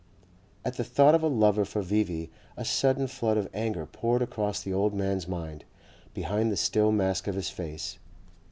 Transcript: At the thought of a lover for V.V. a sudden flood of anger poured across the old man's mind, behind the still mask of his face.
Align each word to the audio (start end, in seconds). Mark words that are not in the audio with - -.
At 0.65 0.77
the 0.77 0.83
thought 0.83 1.13
of 1.13 1.21
a 1.21 1.27
lover 1.27 1.63
for 1.63 1.83
V.V. 1.83 2.31
a 2.57 2.65
sudden 2.65 3.05
flood 3.05 3.37
of 3.37 3.47
anger 3.53 3.85
poured 3.85 4.23
across 4.23 4.59
the 4.59 4.73
old 4.73 4.95
man's 4.95 5.27
mind, 5.27 5.63
behind 6.15 6.51
the 6.51 6.57
still 6.57 6.91
mask 6.91 7.27
of 7.27 7.35
his 7.35 7.51
face. 7.51 7.99